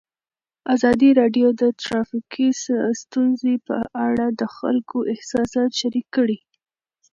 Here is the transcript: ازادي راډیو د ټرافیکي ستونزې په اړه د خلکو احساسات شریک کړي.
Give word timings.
ازادي 0.75 1.09
راډیو 1.21 1.47
د 1.61 1.63
ټرافیکي 1.83 2.47
ستونزې 3.01 3.55
په 3.67 3.77
اړه 4.07 4.27
د 4.39 4.41
خلکو 4.57 4.97
احساسات 5.13 5.69
شریک 5.79 6.07
کړي. 6.15 6.37